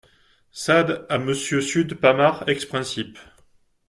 [0.51, 3.19] S'ad à Monsieur sud Pamart ex-princip.